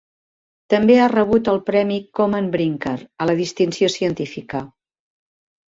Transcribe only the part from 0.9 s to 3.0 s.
ha rebut el premi Komen Brinker